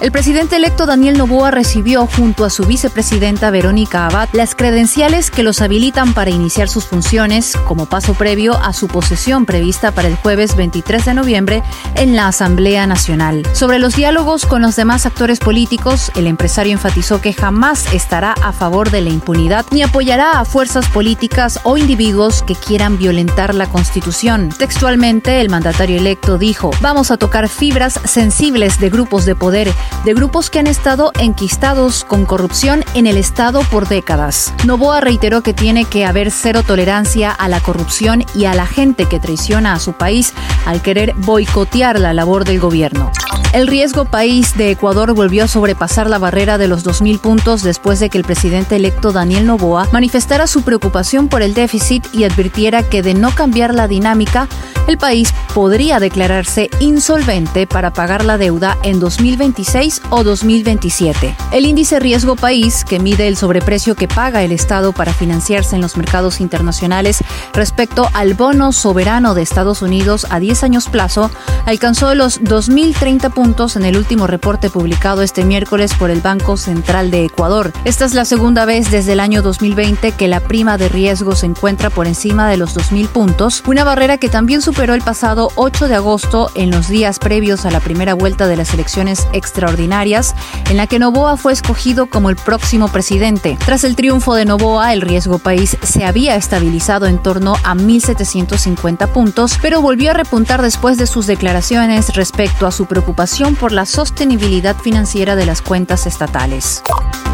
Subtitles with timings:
[0.00, 5.42] El presidente electo Daniel Novoa recibió junto a su vicepresidenta Verónica Abad las credenciales que
[5.42, 10.16] los habilitan para iniciar sus funciones como paso previo a su posesión prevista para el
[10.16, 11.62] jueves 23 de noviembre
[11.96, 13.42] en la Asamblea Nacional.
[13.52, 18.52] Sobre los diálogos con los demás actores políticos, el empresario enfatizó que jamás estará a
[18.52, 23.68] favor de la impunidad ni apoyará a fuerzas políticas o individuos que quieran violentar la
[23.68, 24.48] Constitución.
[24.48, 29.70] Textualmente, el mandatario electo dijo, vamos a tocar fibras sensibles de grupos de poder
[30.04, 34.52] de grupos que han estado enquistados con corrupción en el Estado por décadas.
[34.66, 39.06] Novoa reiteró que tiene que haber cero tolerancia a la corrupción y a la gente
[39.06, 40.32] que traiciona a su país
[40.66, 43.10] al querer boicotear la labor del gobierno.
[43.52, 47.98] El riesgo país de Ecuador volvió a sobrepasar la barrera de los 2.000 puntos después
[47.98, 52.84] de que el presidente electo Daniel Novoa manifestara su preocupación por el déficit y advirtiera
[52.84, 54.46] que de no cambiar la dinámica,
[54.90, 61.34] el país podría declararse insolvente para pagar la deuda en 2026 o 2027.
[61.52, 65.82] El índice riesgo país, que mide el sobreprecio que paga el Estado para financiarse en
[65.82, 71.30] los mercados internacionales respecto al bono soberano de Estados Unidos a 10 años plazo,
[71.66, 77.10] alcanzó los 2.030 puntos en el último reporte publicado este miércoles por el Banco Central
[77.10, 77.72] de Ecuador.
[77.84, 81.46] Esta es la segunda vez desde el año 2020 que la prima de riesgo se
[81.46, 85.88] encuentra por encima de los 2.000 puntos, una barrera que también superó el pasado 8
[85.88, 90.34] de agosto en los días previos a la primera vuelta de las elecciones extraordinarias,
[90.70, 93.58] en la que Novoa fue escogido como el próximo presidente.
[93.62, 99.06] Tras el triunfo de Novoa, el riesgo país se había estabilizado en torno a 1.750
[99.08, 103.84] puntos, pero volvió a repuntar después de sus declaraciones respecto a su preocupación por la
[103.84, 106.82] sostenibilidad financiera de las cuentas estatales.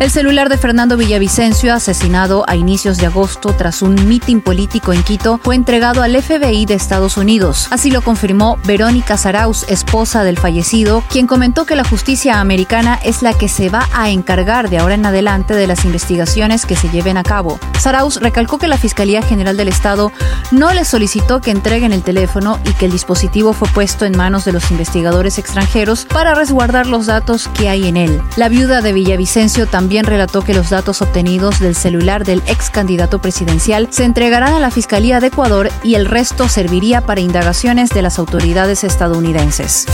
[0.00, 5.02] El celular de Fernando Villavicencio, asesinado a inicios de agosto tras un mitin político en
[5.02, 7.25] Quito, fue entregado al FBI de Estados Unidos.
[7.70, 13.20] Así lo confirmó Verónica Saraus, esposa del fallecido, quien comentó que la justicia americana es
[13.20, 16.88] la que se va a encargar de ahora en adelante de las investigaciones que se
[16.88, 17.58] lleven a cabo.
[17.80, 20.12] Saraus recalcó que la Fiscalía General del Estado
[20.52, 24.44] no le solicitó que entreguen el teléfono y que el dispositivo fue puesto en manos
[24.44, 28.22] de los investigadores extranjeros para resguardar los datos que hay en él.
[28.36, 33.20] La viuda de Villavicencio también relató que los datos obtenidos del celular del ex candidato
[33.20, 38.02] presidencial se entregarán a la Fiscalía de Ecuador y el resto serviría para indagaciones de
[38.02, 39.86] las autoridades estadounidenses.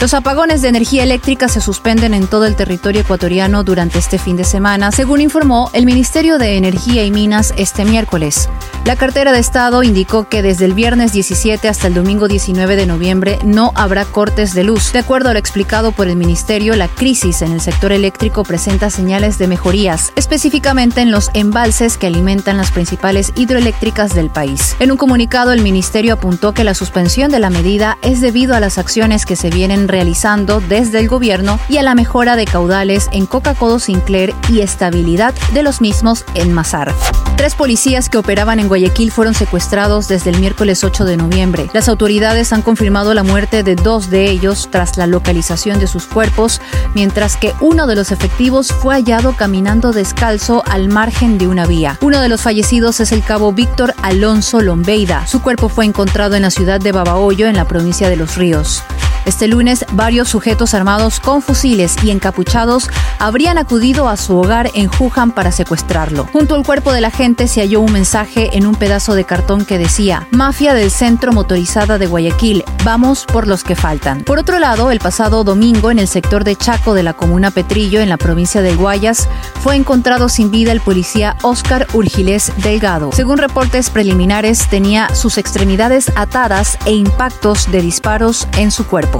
[0.00, 4.36] Los apagones de energía eléctrica se suspenden en todo el territorio ecuatoriano durante este fin
[4.36, 8.48] de semana, según informó el Ministerio de Energía y Minas este miércoles.
[8.86, 12.86] La cartera de Estado indicó que desde el viernes 17 hasta el domingo 19 de
[12.86, 14.92] noviembre no habrá cortes de luz.
[14.92, 18.88] De acuerdo a lo explicado por el Ministerio, la crisis en el sector eléctrico presenta
[18.88, 24.76] señales de mejorías, específicamente en los embalses que alimentan las principales hidroeléctricas del país.
[24.80, 28.60] En un comunicado, el Ministerio apuntó que la suspensión de la medida es debido a
[28.60, 33.08] las acciones que se vienen realizando desde el gobierno y a la mejora de caudales
[33.12, 36.94] en Coca-Cola Sinclair y estabilidad de los mismos en Mazar.
[37.40, 41.70] Tres policías que operaban en Guayaquil fueron secuestrados desde el miércoles 8 de noviembre.
[41.72, 46.04] Las autoridades han confirmado la muerte de dos de ellos tras la localización de sus
[46.04, 46.60] cuerpos,
[46.94, 51.96] mientras que uno de los efectivos fue hallado caminando descalzo al margen de una vía.
[52.02, 55.26] Uno de los fallecidos es el cabo Víctor Alonso Lombeida.
[55.26, 58.82] Su cuerpo fue encontrado en la ciudad de Babahoyo, en la provincia de Los Ríos.
[59.30, 64.90] Este lunes, varios sujetos armados con fusiles y encapuchados habrían acudido a su hogar en
[64.98, 66.26] Wuhan para secuestrarlo.
[66.32, 69.64] Junto al cuerpo de la gente se halló un mensaje en un pedazo de cartón
[69.64, 74.24] que decía, Mafia del Centro Motorizada de Guayaquil, vamos por los que faltan.
[74.24, 78.00] Por otro lado, el pasado domingo en el sector de Chaco de la comuna Petrillo,
[78.00, 79.28] en la provincia de Guayas,
[79.62, 83.12] fue encontrado sin vida el policía Oscar Urgiles Delgado.
[83.12, 89.19] Según reportes preliminares, tenía sus extremidades atadas e impactos de disparos en su cuerpo.